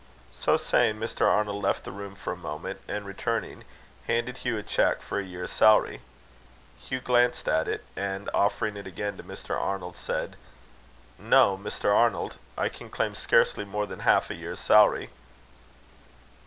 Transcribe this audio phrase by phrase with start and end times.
[0.33, 1.27] So saying, Mr.
[1.27, 3.63] Arnold left the room for a moment, and returning,
[4.07, 6.01] handed Hugh a cheque for a year's salary.
[6.79, 9.55] Hugh glanced at it, and offering it again to Mr.
[9.55, 10.37] Arnold, said:
[11.19, 11.93] "No, Mr.
[11.95, 15.11] Arnold; I can claim scarcely more than half a year's salary."